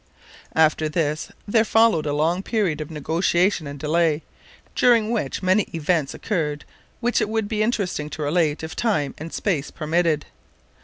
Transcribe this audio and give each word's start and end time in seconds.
After 0.55 0.89
this 0.89 1.31
there 1.47 1.63
followed 1.63 2.07
a 2.07 2.11
long 2.13 2.41
period 2.41 2.81
of 2.81 2.89
negotiation 2.89 3.67
and 3.67 3.77
delay, 3.77 4.23
during 4.73 5.11
which 5.11 5.43
many 5.43 5.67
events 5.75 6.15
occurred 6.15 6.65
which 7.01 7.21
it 7.21 7.29
would 7.29 7.47
be 7.47 7.61
interesting 7.61 8.09
to 8.09 8.23
relate 8.23 8.63
if 8.63 8.75
time 8.75 9.13
and 9.19 9.31
space 9.31 9.69
permitted. 9.69 10.25